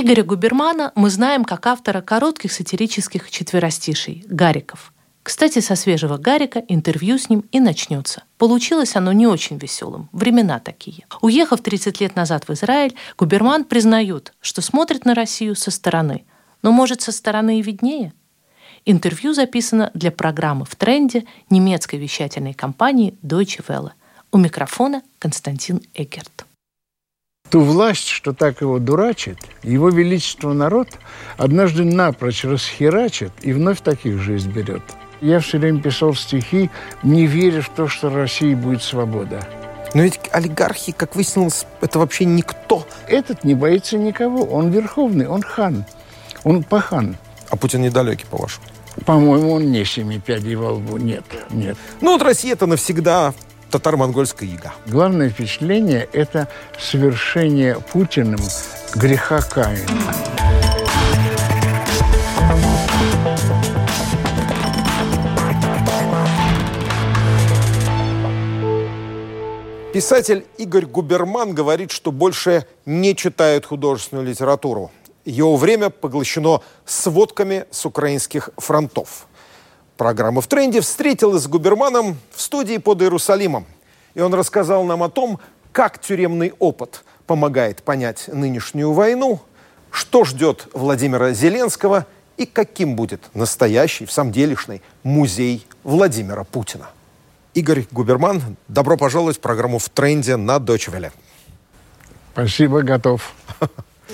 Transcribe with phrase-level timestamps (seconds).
[0.00, 4.94] Игоря Губермана мы знаем как автора коротких сатирических четверостишей «Гариков».
[5.22, 8.22] Кстати, со свежего Гарика интервью с ним и начнется.
[8.38, 10.08] Получилось оно не очень веселым.
[10.12, 11.04] Времена такие.
[11.20, 16.24] Уехав 30 лет назад в Израиль, Губерман признает, что смотрит на Россию со стороны.
[16.62, 18.14] Но, может, со стороны и виднее?
[18.86, 23.90] Интервью записано для программы «В тренде» немецкой вещательной компании Deutsche Welle.
[24.32, 26.46] У микрофона Константин Экерт
[27.50, 30.88] ту власть, что так его дурачит, его величество народ
[31.36, 34.82] однажды напрочь расхерачит и вновь таких же изберет.
[35.20, 36.70] Я все время писал стихи,
[37.02, 39.46] не веря в то, что в России будет свобода.
[39.92, 42.86] Но ведь олигархи, как выяснилось, это вообще никто.
[43.08, 44.44] Этот не боится никого.
[44.44, 45.84] Он верховный, он хан.
[46.44, 47.16] Он пахан.
[47.50, 48.64] А Путин недалекий, по-вашему?
[49.04, 50.96] По-моему, он не семи пядей во лбу.
[50.96, 51.76] Нет, нет.
[52.00, 53.34] Ну вот Россия это навсегда
[53.70, 54.72] татаро-монгольская яга.
[54.86, 58.40] Главное впечатление– это совершение Путиным
[58.94, 59.86] греха Каина.
[69.92, 74.92] Писатель Игорь Губерман говорит, что больше не читает художественную литературу.
[75.24, 79.26] Его время поглощено сводками с украинских фронтов.
[80.00, 83.66] Программа «В тренде» встретилась с Губерманом в студии под Иерусалимом.
[84.14, 85.38] И он рассказал нам о том,
[85.72, 89.40] как тюремный опыт помогает понять нынешнюю войну,
[89.90, 92.06] что ждет Владимира Зеленского
[92.38, 96.88] и каким будет настоящий, в самом делешный музей Владимира Путина.
[97.52, 101.12] Игорь Губерман, добро пожаловать в программу «В тренде» на Welle.
[102.32, 103.34] Спасибо, готов.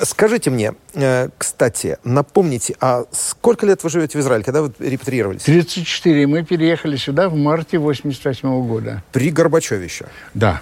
[0.02, 5.42] Скажите мне, э, кстати, напомните, а сколько лет вы живете в Израиле, когда вы репатриировались?
[5.42, 6.26] 34.
[6.26, 9.02] Мы переехали сюда в марте 88 -го года.
[9.12, 10.06] При Горбачеве еще?
[10.34, 10.60] Да.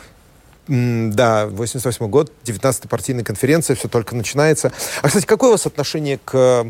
[0.67, 4.73] Да, 88 год, 19-я партийная конференция, все только начинается.
[5.03, 6.67] А, кстати, какое у вас отношение к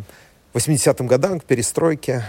[0.52, 2.24] 80-м годам, к перестройке?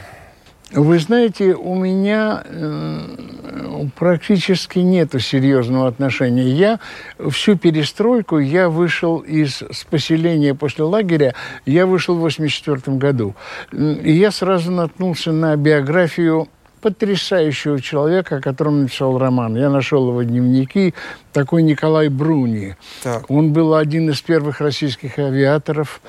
[0.71, 6.49] Вы знаете, у меня э, практически нет серьезного отношения.
[6.49, 6.79] Я
[7.29, 13.35] всю перестройку, я вышел из с поселения после лагеря, я вышел в 84 году.
[13.71, 16.49] И я сразу наткнулся на биографию
[16.85, 19.55] потрясающего человека, о котором написал роман.
[19.55, 20.93] Я нашел его дневники,
[21.33, 22.75] такой Николай Бруни.
[23.01, 23.29] Так.
[23.31, 25.99] Он был один из первых российских авиаторов.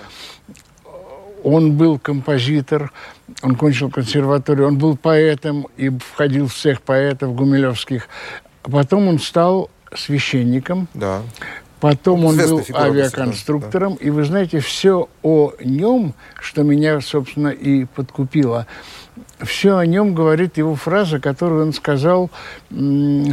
[1.44, 2.92] Он был композитор,
[3.42, 8.08] он кончил консерваторию, он был поэтом и входил в всех поэтов гумилевских.
[8.62, 10.88] Потом он стал священником.
[10.94, 11.22] Да.
[11.80, 13.96] Потом он был авиаконструктором.
[13.96, 14.06] Да.
[14.06, 18.66] И вы знаете, все о нем, что меня, собственно, и подкупило,
[19.42, 22.30] все о нем говорит его фраза, которую он сказал
[22.70, 23.26] 2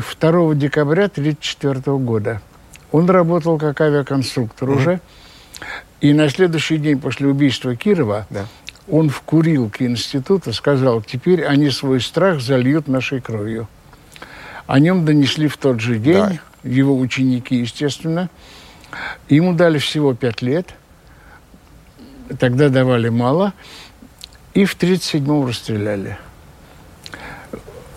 [0.55, 2.41] декабря 1934 года.
[2.91, 4.75] Он работал как авиаконструктор mm-hmm.
[4.75, 5.01] уже.
[6.03, 8.45] И на следующий день после убийства Кирова да.
[8.89, 13.69] он в курилке института сказал, теперь они свой страх зальют нашей кровью.
[14.67, 16.69] О нем донесли в тот же день, да.
[16.69, 18.29] его ученики, естественно.
[19.29, 20.75] Ему дали всего пять лет.
[22.37, 23.53] Тогда давали мало.
[24.53, 26.17] И в 1937-м расстреляли.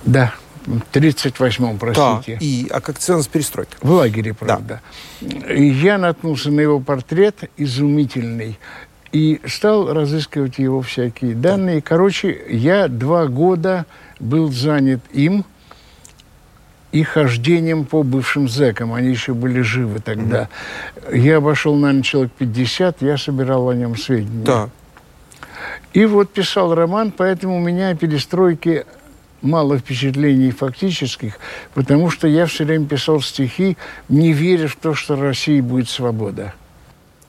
[0.04, 0.32] Да.
[0.66, 2.38] В 38-м, простите.
[2.38, 2.44] Да.
[2.44, 3.76] И, а как связано с перестройкой?
[3.80, 4.80] В лагере, правда.
[5.20, 5.52] Да.
[5.52, 8.58] И я наткнулся на его портрет изумительный
[9.12, 11.76] и стал разыскивать его всякие данные.
[11.76, 11.82] Да.
[11.82, 13.86] Короче, я два года
[14.18, 15.44] был занят им
[16.90, 18.92] и хождением по бывшим зэкам.
[18.92, 20.48] Они еще были живы тогда.
[20.96, 21.18] Mm-hmm.
[21.18, 24.44] Я обошел, наверное, человек 50, я собирал о нем сведения.
[24.44, 24.70] Да.
[25.92, 28.84] И вот писал роман, поэтому у меня перестройки
[29.42, 31.38] мало впечатлений фактических,
[31.74, 33.76] потому что я все время писал стихи,
[34.08, 36.54] не веря в то, что в России будет свобода.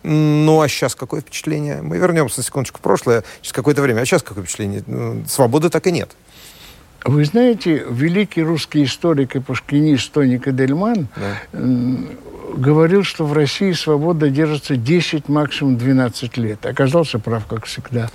[0.04, 1.82] Ну, а сейчас какое впечатление?
[1.82, 4.02] Мы вернемся на секундочку в прошлое, через какое-то время.
[4.02, 4.84] А сейчас какое впечатление?
[4.88, 6.16] Ну, свободы так и нет.
[7.04, 11.60] Вы знаете, великий русский историк и пушкинист Тони Кадельман да.
[12.56, 16.66] говорил, что в России свобода держится 10, максимум 12 лет.
[16.66, 18.10] Оказался прав, как всегда.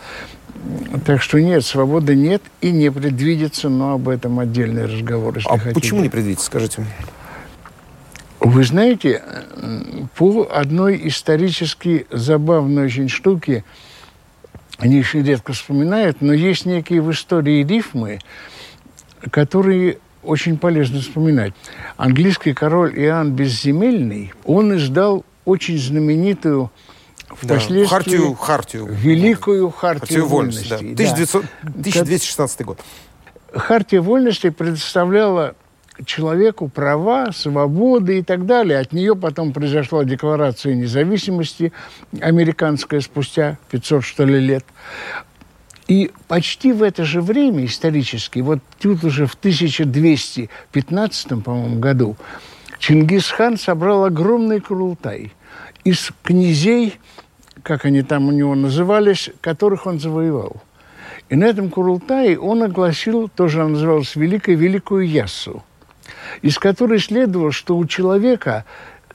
[1.05, 5.59] Так что нет, свободы нет и не предвидится, но об этом отдельный разговор, если а
[5.59, 5.75] хотите.
[5.75, 6.87] почему не предвидится, скажите?
[8.39, 9.23] Вы знаете,
[10.17, 13.65] по одной исторически забавной очень штуке,
[14.79, 18.19] они очень редко вспоминают, но есть некие в истории рифмы,
[19.31, 21.53] которые очень полезно вспоминать.
[21.97, 26.71] Английский король Иоанн Безземельный, он издал очень знаменитую
[27.37, 28.87] впоследствии да, хартию, хартию.
[28.87, 30.69] великую хартию, хартию вольности.
[30.69, 30.77] Да.
[30.77, 32.81] 1900, 1216 год.
[33.55, 35.55] Хартия вольности предоставляла
[36.05, 38.79] человеку права, свободы и так далее.
[38.79, 41.73] От нее потом произошла Декларация независимости
[42.21, 44.65] американская спустя 500, что ли, лет.
[45.89, 52.17] И почти в это же время исторически, вот тут уже в 1215, по-моему, году,
[52.79, 55.33] Чингисхан собрал огромный Курултай
[55.85, 56.99] из князей,
[57.63, 60.63] как они там у него назывались, которых он завоевал.
[61.29, 65.63] И на этом Курултае он огласил, тоже она называлась Великой, Великую Яссу,
[66.43, 68.65] из которой следовало, что у человека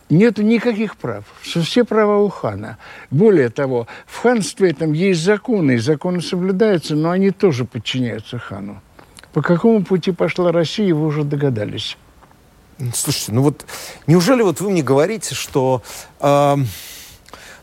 [0.09, 2.77] нет никаких прав, все права у хана.
[3.11, 8.81] Более того, в ханстве там есть законы, и законы соблюдаются, но они тоже подчиняются хану.
[9.33, 11.97] По какому пути пошла Россия, вы уже догадались.
[12.93, 13.65] Слушайте, ну вот
[14.05, 15.81] неужели вот вы мне говорите, что
[16.19, 16.55] э,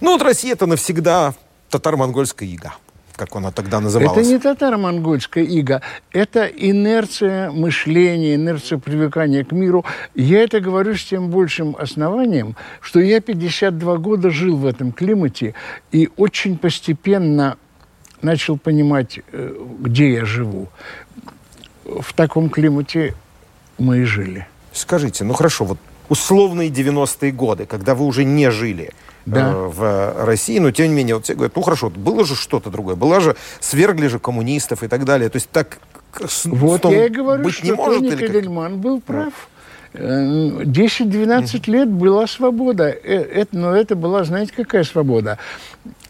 [0.00, 1.35] ну вот Россия это навсегда
[1.70, 2.75] татаро-монгольская ига?
[3.17, 4.26] как она тогда называлась?
[4.26, 5.82] Это не татаро-монгольская ига,
[6.12, 9.85] это инерция мышления, инерция привыкания к миру.
[10.14, 15.55] Я это говорю с тем большим основанием, что я 52 года жил в этом климате
[15.93, 17.56] и очень постепенно
[18.23, 20.69] начал понимать, э, где я живу.
[21.85, 23.14] В таком климате
[23.79, 24.47] мы и жили.
[24.73, 28.90] Скажите, ну хорошо, вот условные 90-е годы, когда вы уже не жили–
[29.26, 29.53] да.
[29.53, 32.71] э, в России, но тем не менее, вот все говорят, ну хорошо, было же что-то
[32.71, 35.29] другое, была же, свергли же коммунистов и так далее.
[35.29, 35.79] То есть так
[36.44, 39.32] вот я и говорю, быть что не может, Тони Кадельман был прав.
[39.94, 42.88] 10-12 э, лет была свобода.
[42.88, 45.38] Э, это, но это была, знаете, какая свобода?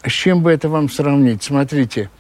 [0.03, 1.43] С чем бы это вам сравнить?
[1.43, 2.11] Смотрите.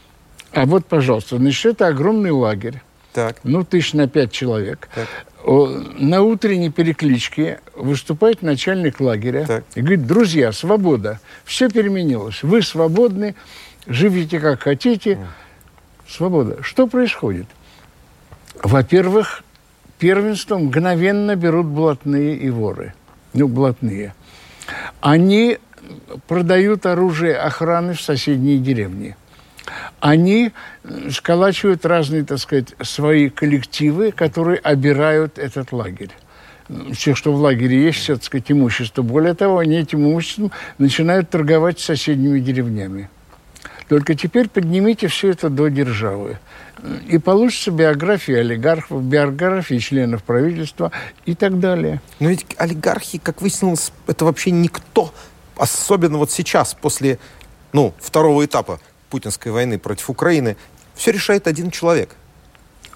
[0.52, 2.82] А вот, пожалуйста, значит, это огромный лагерь.
[3.14, 3.36] Так.
[3.44, 4.90] Ну, тысяч на пять человек.
[4.94, 5.08] Так
[5.46, 9.64] на утренней перекличке выступает начальник лагеря так.
[9.74, 13.34] и говорит, друзья, свобода, все переменилось, вы свободны,
[13.86, 15.18] живите как хотите,
[16.08, 16.62] свобода.
[16.62, 17.46] Что происходит?
[18.62, 19.42] Во-первых,
[19.98, 22.94] первенство мгновенно берут блатные и воры.
[23.34, 24.14] Ну, блатные.
[25.00, 25.58] Они
[26.26, 29.16] продают оружие охраны в соседние деревни–
[30.00, 30.52] они
[31.10, 36.10] сколачивают разные, так сказать, свои коллективы, которые обирают этот лагерь
[36.92, 39.02] все, что в лагере есть, все, так сказать, имущество.
[39.02, 43.10] Более того, они этим имуществом начинают торговать с соседними деревнями.
[43.88, 46.38] Только теперь поднимите все это до державы.
[47.08, 50.90] И получится биография олигархов, биографии членов правительства
[51.26, 52.00] и так далее.
[52.18, 55.12] Но ведь олигархи, как выяснилось, это вообще никто.
[55.56, 57.18] Особенно вот сейчас, после
[57.72, 58.80] ну, второго этапа
[59.14, 60.56] путинской войны против Украины,
[60.96, 62.16] все решает один человек.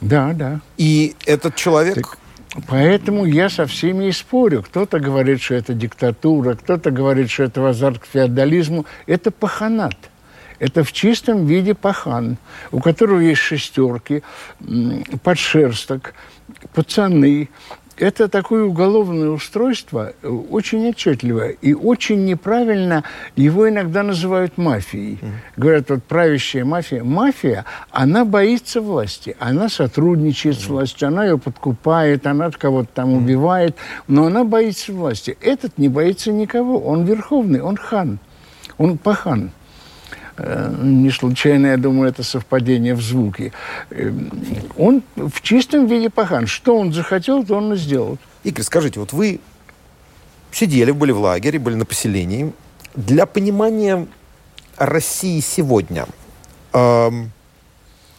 [0.01, 0.61] Да, да.
[0.77, 1.95] И этот человек...
[1.95, 2.19] Так,
[2.67, 4.65] поэтому я со всеми и спорю.
[4.65, 8.85] Кто-то говорит, что это диктатура, кто-то говорит, что это азарт к феодализму.
[9.07, 9.97] Это паханат.
[10.59, 12.37] Это в чистом виде пахан,
[12.73, 14.25] у которого есть шестерки,
[15.23, 16.15] подшерсток,
[16.75, 17.49] пацаны,
[17.99, 21.51] это такое уголовное устройство, э, очень отчетливое.
[21.61, 23.05] И очень неправильно
[23.37, 25.19] его иногда называют мафией.
[25.21, 25.31] Mm.
[25.57, 27.03] Говорят, вот правящая мафия.
[27.03, 30.61] Мафия, она боится власти, она сотрудничает mm.
[30.61, 33.17] с властью, она ее подкупает, она кого-то там mm.
[33.19, 33.77] убивает,
[34.07, 35.37] но она боится власти.
[35.41, 38.19] Этот не боится никого, он верховный, он хан,
[38.79, 39.51] он пахан.
[40.39, 43.53] Э, не случайно, я думаю, это совпадение в звуке.
[43.91, 44.13] Э,
[44.77, 46.47] он в чистом виде пахан.
[46.47, 48.19] Что он захотел, то он и сделал.
[48.45, 49.41] Игорь, скажите, вот вы
[50.53, 52.53] сидели, были в лагере, были на поселении.
[52.95, 54.07] Для понимания
[54.77, 56.07] России сегодня
[56.73, 57.33] эм,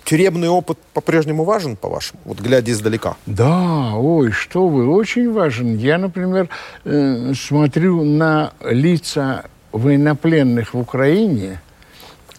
[0.04, 3.16] тюремный опыт по-прежнему важен, по-вашему, вот глядя издалека?
[3.26, 5.78] Да, ой, что вы, очень важен.
[5.78, 6.50] Я, например,
[6.84, 11.62] э, смотрю на лица военнопленных в Украине–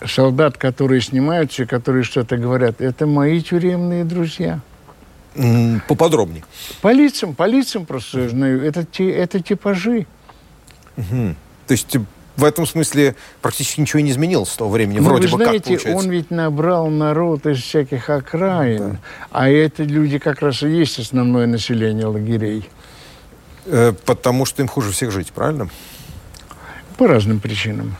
[0.06, 4.60] солдат, которые снимаются, которые что-то говорят, это мои тюремные друзья.
[5.86, 6.44] Поподробнее.
[6.80, 8.64] По лицам, по лицам просто знаю.
[8.64, 10.06] Это, это типажи.
[10.96, 11.34] Угу.
[11.66, 11.96] То есть
[12.36, 15.78] в этом смысле практически ничего не изменилось с того времени, ну, вроде вы бы знаете,
[15.78, 18.98] как он ведь набрал народ из всяких окраин, да.
[19.30, 22.68] а это люди как раз и есть основное население лагерей.
[23.66, 25.68] Э, потому что им хуже всех жить, правильно?
[26.96, 27.96] По разным причинам.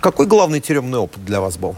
[0.00, 1.76] Какой главный тюремный опыт для вас был?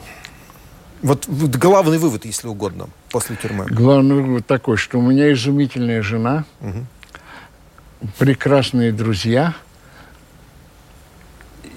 [1.03, 3.67] Вот, вот главный вывод, если угодно, после тюрьмы.
[3.67, 6.87] Главный вывод такой, что у меня изумительная жена, угу.
[8.19, 9.55] прекрасные друзья,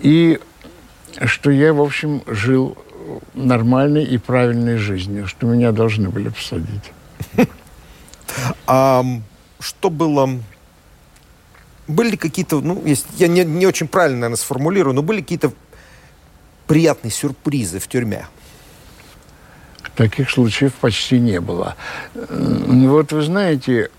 [0.01, 0.39] и
[1.25, 2.77] что я, в общем, жил
[3.34, 6.91] нормальной и правильной жизнью, что меня должны были посадить.
[8.65, 9.03] А
[9.60, 10.30] что было...
[11.88, 12.82] Были какие-то, ну,
[13.18, 15.51] я не, не очень правильно, наверное, сформулирую, но были какие-то
[16.72, 18.28] приятные сюрпризы в тюрьме?
[19.98, 21.75] Таких случаев почти не было.
[22.30, 23.90] Вот вы знаете,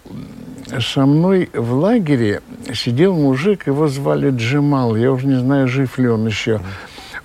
[0.81, 2.41] со мной в лагере
[2.73, 6.63] сидел мужик, его звали Джемал, я уже не знаю, жив ли он еще.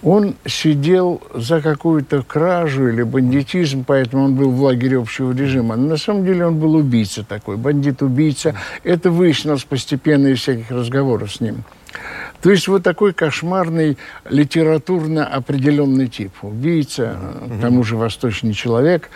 [0.04, 5.78] Он сидел за какую-то кражу или бандитизм, поэтому он был в лагере общего режима.
[5.78, 8.54] Но на самом деле он был убийца такой, бандит-убийца.
[8.84, 11.64] Это выяснилось постепенно из всяких разговоров с ним.
[12.42, 13.98] То есть вот такой кошмарный
[14.30, 16.34] литературно определенный тип.
[16.42, 17.18] Убийца,
[17.48, 19.10] к тому же восточный человек.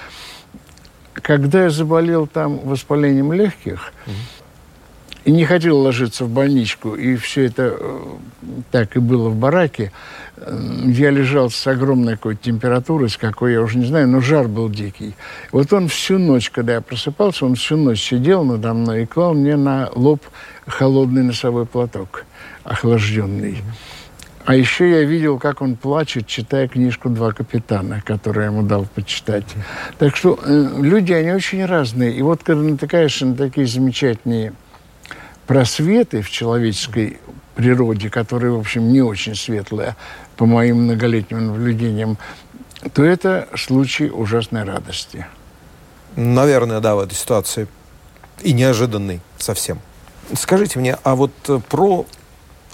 [1.13, 3.93] Когда я заболел там воспалением легких,
[5.23, 7.99] и не хотел ложиться в больничку, и все это э,
[8.71, 9.91] так и было в бараке,
[10.85, 14.69] я лежал с огромной какой-то температурой, с какой я уже не знаю, но жар был
[14.69, 15.13] дикий.
[15.51, 19.35] Вот он всю ночь, когда я просыпался, он всю ночь сидел надо мной и клал
[19.35, 20.21] мне на лоб
[20.65, 22.25] холодный носовой платок,
[22.63, 23.63] охлажденный.
[24.45, 28.85] А еще я видел, как он плачет, читая книжку «Два капитана», которую я ему дал
[28.85, 29.45] почитать.
[29.99, 32.13] Так что э, люди, они очень разные.
[32.13, 34.53] И вот когда натыкаешься на такие замечательные
[35.45, 37.19] просветы в человеческой
[37.55, 39.95] природе, которая, в общем, не очень светлая,
[40.37, 42.17] по моим многолетним наблюдениям,
[42.93, 45.27] то это случай ужасной радости.
[46.15, 47.67] Наверное, да, в этой ситуации.
[48.41, 49.79] И неожиданный совсем.
[50.33, 52.07] Скажите мне, а вот э, про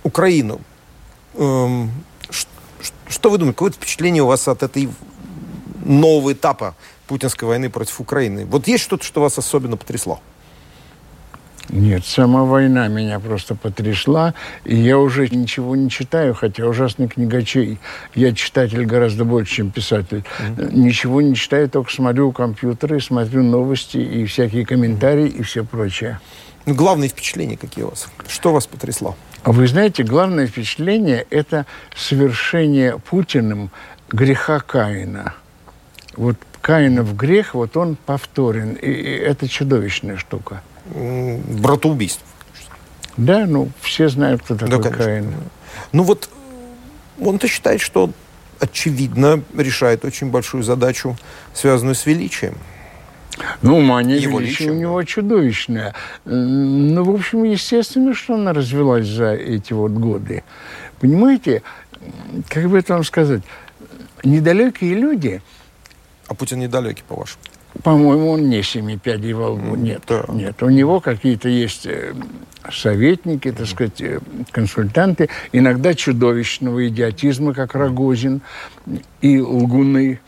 [0.08, 0.62] Украину.
[1.36, 1.92] Эм,
[3.10, 4.90] что вы думаете, какое впечатление у вас от этой
[5.86, 6.76] нового этапа
[7.08, 8.46] путинской войны против Украины?
[8.46, 10.20] Вот есть что-то, что вас особенно потрясло?
[11.70, 14.34] Нет, сама война меня просто потрясла,
[14.64, 17.78] и я уже ничего не читаю, хотя ужасный книгачей.
[18.16, 20.24] Я читатель гораздо больше, чем писатель.
[20.40, 20.74] Mm-hmm.
[20.74, 25.40] Ничего не читаю, только смотрю компьютеры, смотрю новости и всякие комментарии mm-hmm.
[25.40, 26.22] и все прочее.
[26.66, 28.08] Ну, главные впечатления какие у вас?
[28.28, 29.16] Что вас потрясло?
[29.44, 31.66] А вы знаете, главное впечатление– это
[31.96, 33.72] совершение Путиным
[34.10, 35.34] греха Каина.
[36.16, 40.62] Вот Каинов грех, вот он повторен, и, и это чудовищная штука
[40.94, 42.24] братоубийств.
[43.16, 45.34] Да, ну, все знают, кто такой да, Каин.
[45.92, 46.30] Ну вот
[47.20, 48.12] он-то считает, что
[48.60, 51.18] очевидно решает очень большую задачу,
[51.54, 52.56] связанную с величием.
[53.62, 55.94] Ну, мания Его величия у него чудовищная.
[56.26, 60.44] Ну, в общем, естественно, что она развелась за эти вот годы.
[61.00, 61.62] Понимаете,
[62.50, 63.44] как бы это вам сказать,
[64.24, 65.42] недалекие люди...
[66.28, 67.40] А Путин недалекий, по-вашему?
[67.84, 69.76] По-моему, он не семи пядей во лбу.
[69.76, 70.26] Нет, да.
[70.30, 70.62] нет.
[70.64, 72.14] У него какие-то есть э,
[72.72, 74.20] советники, так сказать, э,
[74.52, 78.42] консультанты, иногда чудовищного идиотизма, как Рогозин
[79.22, 80.20] и лгуны.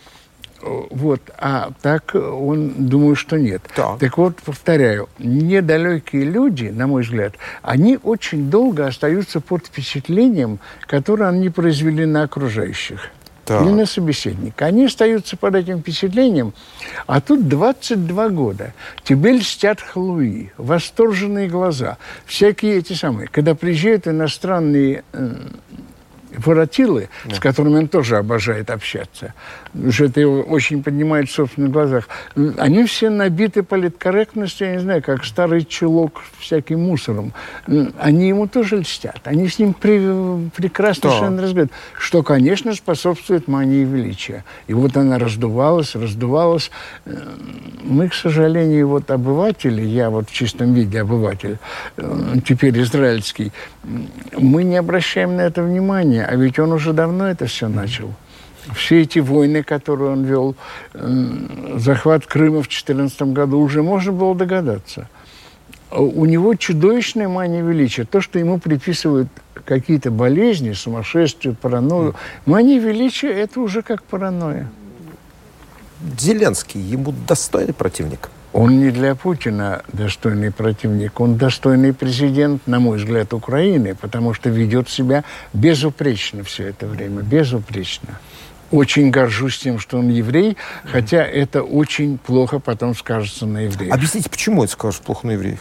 [0.61, 1.21] Вот.
[1.37, 3.61] А так он, думаю, что нет.
[3.75, 3.99] Так.
[3.99, 11.29] так вот, повторяю, недалекие люди, на мой взгляд, они очень долго остаются под впечатлением, которое
[11.29, 13.11] они произвели на окружающих
[13.49, 13.63] так.
[13.63, 14.65] или на собеседника.
[14.65, 16.53] Они остаются под этим впечатлением,
[17.07, 18.73] а тут 22 года.
[19.03, 23.27] Тебе льстят халуи, восторженные глаза, всякие эти самые.
[23.27, 25.35] Когда приезжают иностранные э,
[26.45, 27.35] воротилы, да.
[27.35, 29.33] с которыми он тоже обожает общаться,
[29.89, 32.07] что это его очень поднимает в собственных глазах,
[32.57, 37.33] они все набиты политкорректностью, я не знаю, как старый чулок всяким мусором.
[37.99, 39.21] Они ему тоже льстят.
[39.25, 44.43] Они с ним при, прекрасно совершенно разговаривают, что, конечно, способствует мании величия.
[44.67, 46.71] И вот она раздувалась, раздувалась.
[47.05, 47.15] Э,
[47.83, 51.57] мы, к сожалению, вот обыватели, я вот в чистом виде обыватель,
[51.97, 53.51] э, теперь израильский,
[54.37, 58.13] мы не обращаем на это внимания, а ведь он уже давно это все начал.
[58.75, 60.55] Все эти войны, которые он вел,
[60.93, 65.09] захват Крыма в 2014 году, уже можно было догадаться.
[65.89, 68.05] У него чудовищная мания величия.
[68.05, 69.27] То, что ему приписывают
[69.65, 72.13] какие-то болезни, сумасшествие, паранойю.
[72.45, 74.69] Мания величия– это уже как паранойя.
[76.19, 78.29] Зеленский ему достойный противник?
[78.51, 84.49] Он не для Путина достойный противник, он достойный президент, на мой взгляд, Украины, потому что
[84.49, 88.19] ведет себя безупречно все это время, безупречно.
[88.71, 93.93] Очень горжусь тем, что он еврей, хотя это очень плохо потом скажется на евреях.
[93.93, 95.59] Объясните, почему это скажет плохо на евреев?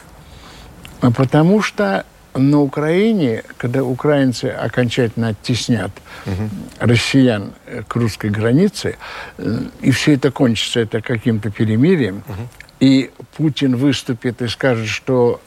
[1.01, 2.05] А потому что
[2.35, 5.91] на Украине, когда украинцы окончательно оттеснят
[6.27, 6.49] угу.
[6.81, 7.53] россиян
[7.87, 8.97] к русской границе,
[9.39, 12.49] э, и все это кончится это каким-то перемирием, угу
[12.81, 15.41] и Путин выступит и скажет, что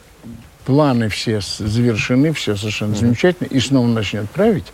[0.64, 2.96] планы все завершены, все совершенно mm-hmm.
[2.96, 4.72] замечательно, и снова начнет править,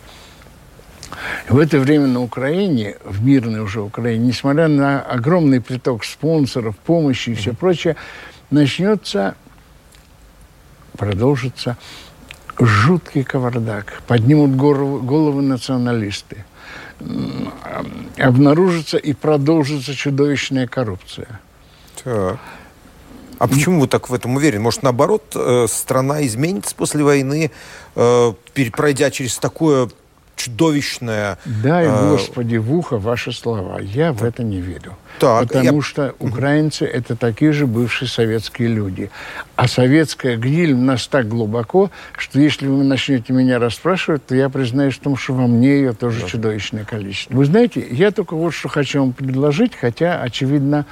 [1.49, 7.31] В это время на Украине, в мирной уже Украине, несмотря на огромный приток спонсоров, помощи
[7.31, 7.97] и все прочее,
[8.50, 9.35] начнется,
[10.97, 11.77] продолжится
[12.59, 14.03] жуткий кавардак.
[14.07, 16.45] Поднимут голову, головы националисты.
[18.19, 21.41] Обнаружится и продолжится чудовищная коррупция.
[22.05, 22.38] Так.
[23.38, 24.62] А почему вы так в этом уверены?
[24.62, 27.52] Может, наоборот, э, страна изменится после войны,
[27.95, 28.33] э,
[28.73, 29.88] пройдя через такое
[30.38, 31.38] чудовищное...
[31.45, 32.11] Дай, э...
[32.11, 33.81] Господи, в ухо ваши слова.
[33.81, 34.97] Я в это не верю.
[35.19, 35.83] Так, потому я...
[35.83, 39.11] что украинцы– это такие же бывшие советские люди.
[39.57, 44.49] А советская гниль в нас так глубоко, что если вы начнете меня расспрашивать, то я
[44.49, 46.26] признаюсь в том, что во мне ее тоже да.
[46.28, 47.35] чудовищное количество.
[47.35, 50.87] Вы знаете, я только вот что хочу вам предложить, хотя, очевидно,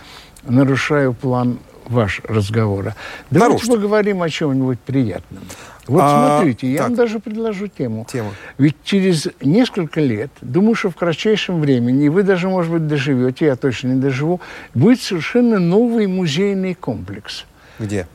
[0.49, 2.95] нарушаю план ваш разговора.
[3.31, 3.73] Давайте Нарушите.
[3.73, 5.45] поговорим о чем-нибудь приятном.
[5.87, 6.89] Вот а, смотрите, я так.
[6.89, 8.07] вам даже предложу тему.
[8.11, 8.33] Тему.
[8.59, 13.47] Ведь через несколько лет, думаю, что в кратчайшем времени, и вы даже, может быть, доживете,
[13.47, 14.41] я точно не доживу,
[14.75, 17.45] будет совершенно новый музейный комплекс.
[17.79, 18.09] Где?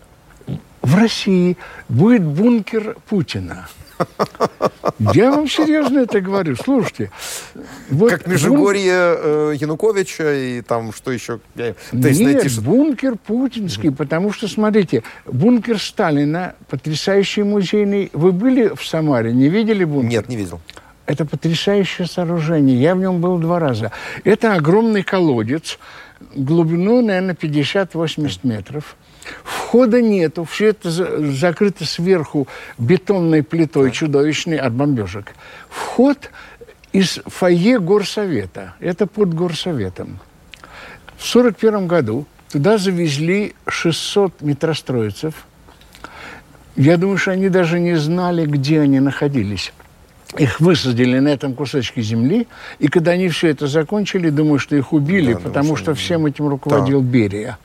[0.81, 1.57] В России
[1.87, 3.67] будет бункер Путина.
[5.13, 6.55] Я вам серьезно это говорю.
[6.55, 7.11] Слушайте.
[7.89, 11.39] Вот как Межигорье э, Януковича и там что еще?
[11.55, 12.61] То есть Нет, найти, что...
[12.61, 18.09] бункер путинский, потому что, смотрите, бункер Сталина, потрясающий музейный.
[18.13, 20.09] Вы были в Самаре, не видели бункер?
[20.09, 20.59] Нет, не видел.
[21.05, 22.79] Это потрясающее сооружение.
[22.79, 23.91] Я в нем был два раза.
[24.23, 25.79] Это огромный колодец,
[26.35, 28.95] глубиной, наверное, 50-80 метров.
[29.43, 32.47] Входа нету, все это закрыто сверху
[32.77, 35.33] бетонной плитой чудовищной от бомбежек.
[35.69, 36.31] Вход
[36.91, 38.75] из фойе горсовета.
[38.79, 40.19] Это под горсоветом.
[41.17, 45.45] В 1941 году туда завезли 600 метростроицев.
[46.75, 49.71] Я думаю, что они даже не знали, где они находились
[50.37, 52.47] их высадили на этом кусочке земли,
[52.79, 56.47] и когда они все это закончили, думаю, что их убили, да, потому что всем этим
[56.47, 57.07] руководил да.
[57.07, 57.57] Берия.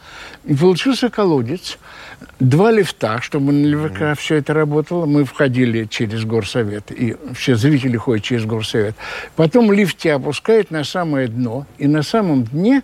[0.44, 1.78] И получился колодец,
[2.40, 4.16] два лифта, чтобы наверняка mm.
[4.16, 5.06] все это работало.
[5.06, 8.96] Мы входили через горсовет, и все зрители ходят через горсовет.
[9.36, 12.82] Потом лифт тебя опускает на самое дно, и на самом дне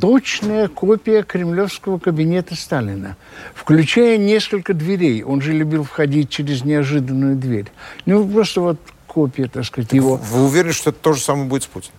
[0.00, 3.16] точная копия кремлевского кабинета Сталина,
[3.54, 5.22] включая несколько дверей.
[5.22, 7.66] Он же любил входить через неожиданную дверь.
[8.06, 8.78] Ну, просто вот
[9.12, 10.16] копия, так сказать, его.
[10.16, 11.94] Вы уверены, что это то же самое будет с Путиным?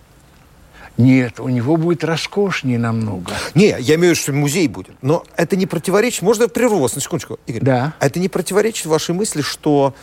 [0.98, 3.32] Нет, у него будет роскошнее намного.
[3.54, 4.94] Не, я имею в виду, что музей будет.
[5.00, 6.22] Но это не противоречит...
[6.22, 7.62] Можно я прерву вас на секундочку, Игорь?
[7.62, 7.94] Да.
[7.98, 9.94] А это не противоречит вашей мысли, что...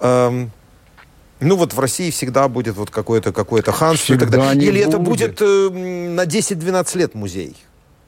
[0.00, 0.50] Эм,
[1.40, 4.68] ну вот в России всегда будет вот какое-то какое ханство всегда и так далее.
[4.68, 4.88] Или будет.
[4.88, 7.56] это будет э, на 10-12 лет музей?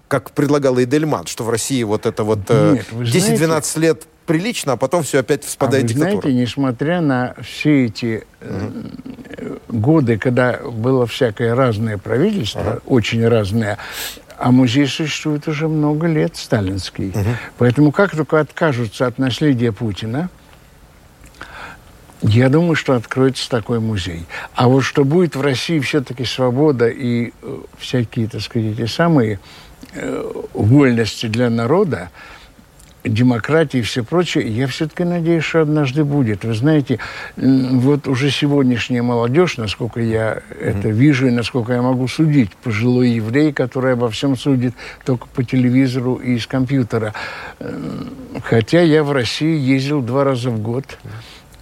[0.09, 5.03] Как предлагал Эдельман, что в России вот это вот э, 10-12 лет прилично, а потом
[5.03, 6.21] все опять вспадает а вы диктатура.
[6.23, 8.71] знаете, несмотря на все эти э,
[9.69, 13.79] годы, когда было всякое разное правительство, uh очень разное,
[14.39, 17.11] а музей существует уже много лет, сталинский.
[17.11, 20.29] uh Поэтому как только откажутся от наследия Путина,
[22.21, 24.27] я думаю, что откроется такой музей.
[24.55, 29.35] А вот что будет в России все-таки свобода и э, всякие, так сказать, эти самые
[29.35, 29.68] э,
[30.55, 32.11] вольности для народа,
[33.05, 36.45] демократии и все прочее, я все-таки надеюсь, что однажды будет.
[36.45, 36.99] Вы знаете,
[37.37, 43.53] вот уже сегодняшняя молодежь, насколько я это вижу и насколько я могу судить, пожилой еврей,
[43.53, 44.75] который обо всем судит
[45.05, 47.15] только по телевизору и из компьютера.
[48.43, 50.99] Хотя я в России ездил два раза в год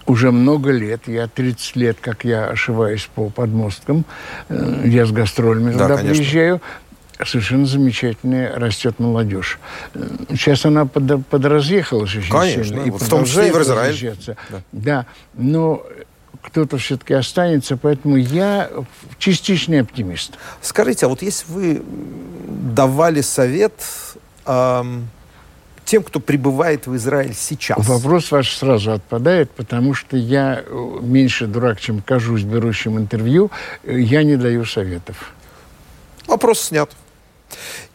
[0.07, 4.05] уже много лет, я 30 лет, как я ошиваюсь по подмосткам,
[4.47, 6.15] э, я с гастролями да, туда конечно.
[6.15, 6.61] приезжаю,
[7.25, 9.59] совершенно замечательная растет молодежь.
[10.29, 12.81] Сейчас она под, подразъехалась очень Конечно, сильно.
[12.81, 14.15] И в том числе и в Израиль.
[14.49, 14.61] Да.
[14.71, 15.83] да, но
[16.41, 18.69] кто-то все-таки останется, поэтому я
[19.17, 20.33] частичный оптимист.
[20.61, 21.83] Скажите, а вот если вы
[22.73, 23.73] давали совет
[24.45, 25.09] эм,
[25.83, 27.77] тем, кто прибывает в Израиль сейчас?
[27.87, 33.51] Вопрос ваш сразу отпадает, потому что я э, меньше дурак, чем кажусь берущим интервью,
[33.83, 35.33] э, я не даю советов.
[36.27, 36.89] Вопрос снят.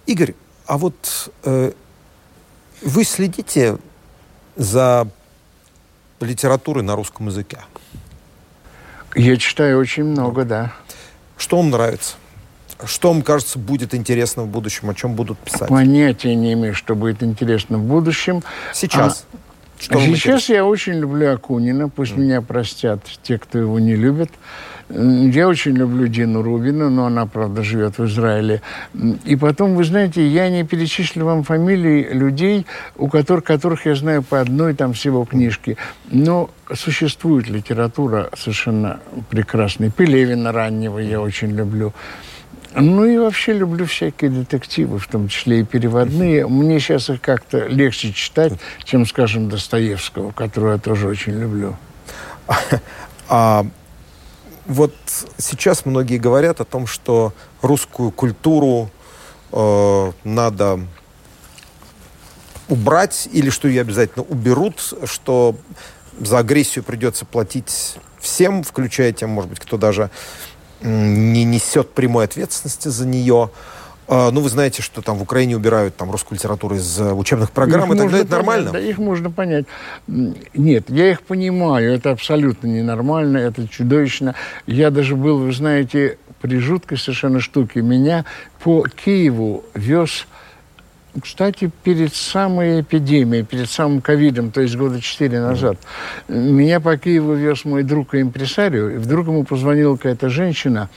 [0.06, 0.34] Игорь,
[0.66, 1.72] а вот э,
[2.82, 3.78] вы следите
[4.56, 5.08] за
[6.20, 7.58] литературой на русском языке?
[9.14, 10.72] Я читаю очень много, да.
[11.36, 12.14] Что вам нравится?
[12.84, 14.90] Что вам кажется будет интересно в будущем?
[14.90, 15.68] О чем будут писать?
[15.68, 18.42] Понятия не имею, что будет интересно в будущем.
[18.72, 19.26] Сейчас.
[19.32, 22.18] А Что а сейчас я очень люблю Акунина, пусть mm.
[22.20, 24.30] меня простят те, кто его не любит.
[24.88, 28.60] Я очень люблю Дину Рубину, но она, правда, живет в Израиле.
[29.24, 32.66] И потом, вы знаете, я не перечислю вам фамилии людей,
[32.96, 35.76] у которых, которых я знаю по одной там всего книжке.
[36.10, 39.90] Но существует литература совершенно прекрасная.
[39.90, 41.92] Пелевина раннего я очень люблю.
[42.74, 46.46] Ну и вообще люблю всякие детективы, в том числе и переводные.
[46.46, 51.76] Мне сейчас их как-то легче читать, чем, скажем, Достоевского, которого я тоже очень люблю.
[53.28, 53.66] А
[54.66, 54.94] вот
[55.38, 58.90] сейчас многие говорят о том, что русскую культуру
[59.52, 60.80] э, надо
[62.68, 65.56] убрать или что ее обязательно уберут, что
[66.18, 70.10] за агрессию придется платить всем, включая тем, может быть, кто даже
[70.80, 73.50] не несет прямой ответственности за нее.
[74.30, 77.92] Ну, вы знаете, что там в Украине убирают там русскую литературу из э, учебных программ,
[77.92, 78.24] их и так далее.
[78.24, 78.70] Это нормально?
[78.72, 79.66] Да, их можно понять.
[80.06, 81.92] Нет, я их понимаю.
[81.92, 84.34] Это абсолютно ненормально, это чудовищно.
[84.66, 87.80] Я даже был, вы знаете, при жуткой совершенно штуке.
[87.80, 88.24] Меня
[88.62, 90.26] по Киеву вез
[91.20, 95.76] кстати, перед самой эпидемией, перед самым ковидом, то есть года четыре назад,
[96.26, 100.88] меня по Киеву вез мой друг и импресарио, и вдруг ему позвонила какая-то женщина,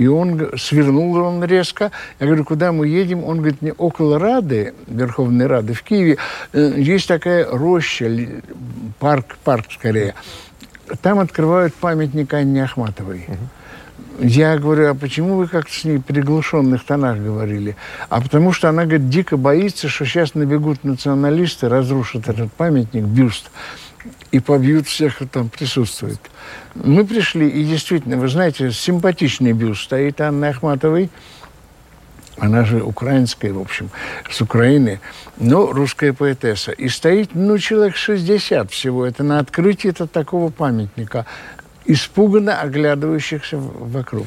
[0.00, 1.92] и он свернул он резко.
[2.20, 3.22] Я говорю, куда мы едем?
[3.22, 6.16] Он говорит, мне около Рады, Верховной Рады в Киеве,
[6.54, 8.10] э, есть такая роща,
[8.98, 10.14] парк, парк скорее.
[11.02, 13.26] Там открывают памятник Анне Ахматовой.
[14.18, 17.76] Я говорю, а почему вы как-то с ней в приглушенных тонах говорили?
[18.08, 23.50] А потому что она, говорит, дико боится, что сейчас набегут националисты, разрушат этот памятник, бюст
[24.32, 26.20] и побьют всех, кто там присутствует.
[26.74, 31.10] Мы пришли, и действительно, вы знаете, симпатичный бюст стоит Анны Ахматовой,
[32.40, 33.90] она же украинская, в общем,
[34.30, 35.00] с Украины,
[35.36, 36.72] но русская поэтесса.
[36.72, 39.04] И стоит, ну, человек 60 всего.
[39.04, 41.26] Это на открытии это такого памятника,
[41.84, 44.26] испуганно оглядывающихся вокруг.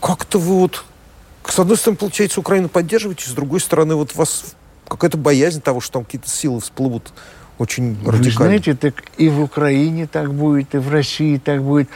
[0.00, 0.84] Как-то вы вот,
[1.44, 4.54] с одной стороны, получается, Украину поддерживаете, с другой стороны, вот вас
[4.86, 7.12] какая-то боязнь того, что там какие-то силы всплывут
[7.60, 8.24] очень радикально.
[8.24, 11.90] Вы знаете, так и в Украине так будет, и в России так будет.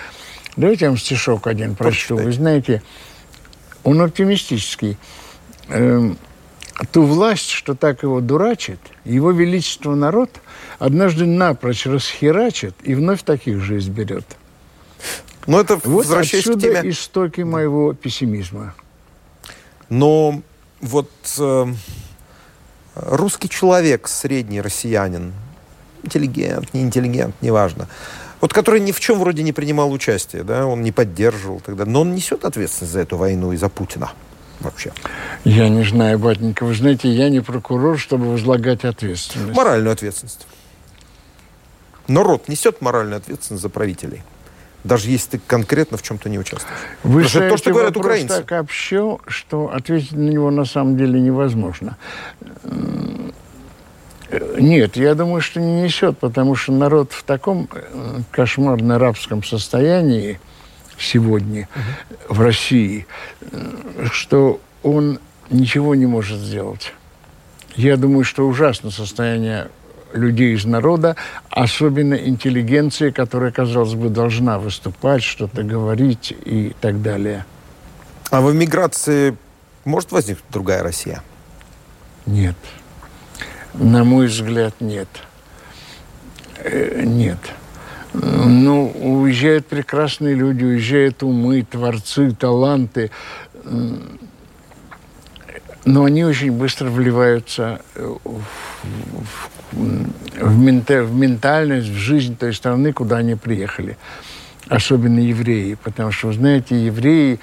[0.57, 2.17] Давайте я вам стишок один прочту.
[2.17, 2.83] Вы знаете,
[3.83, 4.99] он оптимистический.
[5.69, 6.19] Эм,
[6.93, 10.31] ту власть, что так его дурачит, его величество народ
[10.79, 14.27] однажды напрочь расхерачит и вновь таких же изберет.
[15.47, 16.91] Но это вот возвращаясь отсюда к теме...
[16.91, 18.75] истоки моего пессимизма.
[19.89, 20.43] Но
[20.83, 21.67] вот э,
[22.97, 25.33] русский человек, средний россиянин,
[26.05, 27.89] интеллигент, не интеллигент, неважно.
[28.41, 32.03] Вот который ни в чем вроде не принимал участие, да, он не поддерживал тогда, но
[32.03, 34.13] он несет ответственность за эту войну и за Путина
[34.61, 34.93] вообще?
[35.45, 36.65] Я не знаю, батенька.
[36.65, 39.57] Вы знаете, я не прокурор, чтобы возлагать ответственность.
[39.57, 40.47] Моральную ответственность.
[42.07, 44.23] Народ несет моральную ответственность за правителей.
[44.85, 46.79] Даже если ты конкретно в чем-то не участвуешь.
[47.03, 48.43] Вы Потому что то, что говорят украинцы.
[48.43, 51.97] так общо, что ответить на него на самом деле невозможно.
[54.59, 60.41] Нет, я думаю, что не несет, потому что народ в таком э, кошмарно-рабском состоянии
[60.99, 62.35] сегодня угу.
[62.35, 63.07] в России,
[63.41, 65.19] э, что он
[65.51, 66.93] ничего не может сделать.
[67.77, 69.69] Я думаю, что ужасно состояние
[70.13, 71.17] людей из народа,
[71.51, 77.45] особенно интеллигенции, которая, казалось бы, должна выступать, что-то говорить и так далее.
[78.31, 79.37] А в эмиграции
[79.85, 81.23] может возникнуть другая Россия?
[82.27, 82.57] Нет.
[83.75, 85.09] На мой взгляд, нет.
[86.59, 87.39] Э, нет.
[88.13, 93.11] Ну, уезжают прекрасные люди, уезжают умы, творцы, таланты.
[95.85, 102.93] Но они очень быстро вливаются в, в, в, мента, в ментальность, в жизнь той страны,
[102.93, 103.99] куда они приехали.
[104.69, 105.75] Особенно евреи.
[105.75, 107.41] Потому что, вы знаете, евреи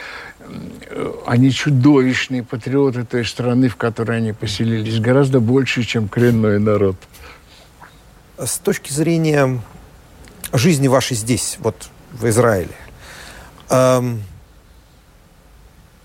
[1.26, 6.96] они чудовищные патриоты той страны, в которой они поселились, гораздо больше, чем коренной народ.
[8.38, 9.62] С точки зрения
[10.52, 12.76] жизни вашей здесь, вот в Израиле,
[13.70, 14.24] эм,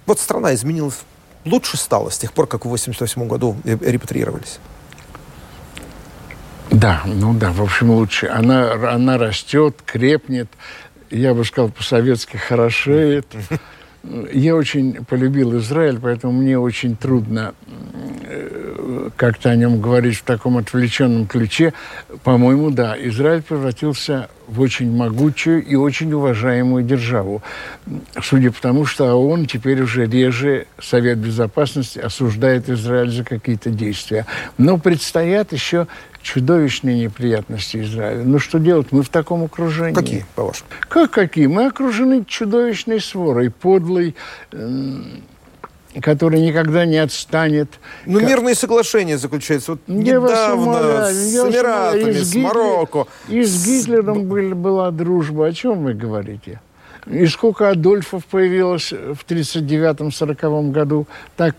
[0.05, 1.01] вот страна изменилась,
[1.45, 4.59] лучше стала с тех пор, как в 1988 году репатриировались?
[6.71, 8.27] Да, ну да, в общем, лучше.
[8.27, 10.49] Она, она растет, крепнет,
[11.11, 13.27] я бы сказал, по-советски хорошеет.
[14.33, 17.55] Я очень полюбил Израиль, поэтому мне очень трудно
[18.23, 21.73] э, как-то о нем говорить в таком отвлеченном ключе,
[22.23, 27.43] по-моему, да, Израиль превратился в очень могучую и очень уважаемую державу.
[28.23, 34.27] Судя по тому, что ООН теперь уже реже Совет Безопасности осуждает Израиль за какие-то действия.
[34.59, 35.87] Но предстоят еще
[36.23, 38.23] чудовищные неприятности Израиля.
[38.25, 38.89] Ну что делать?
[38.91, 39.95] Мы в таком окружении.
[39.95, 40.69] Какие, по-вашему?
[40.89, 41.47] Как какие?
[41.47, 44.17] Мы окружены чудовищной сворой, подлой,
[46.01, 47.79] который никогда не отстанет.
[48.05, 48.29] Ну, как...
[48.29, 49.73] мирные соглашения заключаются.
[49.73, 53.07] Вот недавно с Эмиратами, с Марокко.
[53.29, 54.55] И с Гитлером с...
[54.55, 55.47] была дружба.
[55.47, 56.61] О чем вы говорите?
[57.07, 61.07] И сколько Адольфов появилось в 1939-1940 году,
[61.37, 61.55] так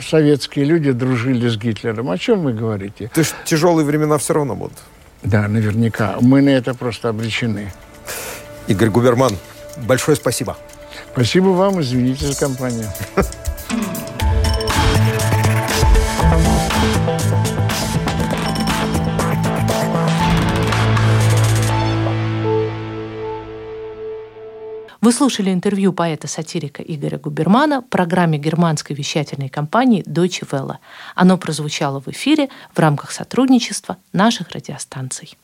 [0.00, 2.10] советские люди дружили с Гитлером.
[2.10, 3.10] О чем вы говорите?
[3.12, 4.78] То есть тяжелые времена все равно будут?
[5.24, 6.16] Да, наверняка.
[6.20, 7.72] Мы на это просто обречены.
[8.68, 9.36] Игорь Губерман,
[9.76, 10.56] большое спасибо.
[11.12, 12.86] Спасибо вам, извините за компанию.
[25.02, 30.76] Вы слушали интервью поэта-сатирика Игоря Губермана в программе германской вещательной компании Deutsche Welle.
[31.16, 35.36] Оно прозвучало в эфире в рамках сотрудничества наших радиостанций.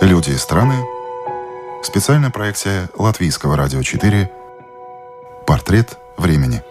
[0.00, 0.74] Люди и страны.
[1.84, 4.28] Специальная проекция Латвийского радио 4.
[5.46, 6.64] Портрет времени.